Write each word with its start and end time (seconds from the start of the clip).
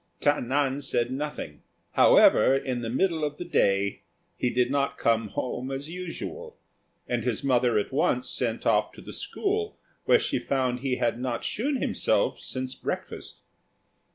Ta 0.19 0.39
nan 0.39 0.81
said 0.81 1.11
nothing; 1.11 1.61
however, 1.91 2.55
in 2.57 2.81
the 2.81 2.89
middle 2.89 3.23
of 3.23 3.37
the 3.37 3.45
day 3.45 4.01
he 4.35 4.49
did 4.49 4.71
not 4.71 4.97
come 4.97 5.27
home 5.27 5.69
as 5.69 5.91
usual, 5.91 6.57
and 7.07 7.23
his 7.23 7.43
mother 7.43 7.77
at 7.77 7.91
once 7.91 8.27
sent 8.27 8.65
off 8.65 8.91
to 8.93 8.99
the 9.01 9.13
school, 9.13 9.77
where 10.05 10.17
she 10.17 10.39
found 10.39 10.79
he 10.79 10.95
had 10.95 11.19
not 11.19 11.43
shewn 11.43 11.75
himself 11.75 12.39
since 12.39 12.73
breakfast. 12.73 13.41